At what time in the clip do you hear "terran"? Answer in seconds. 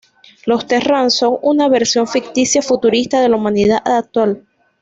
0.65-1.11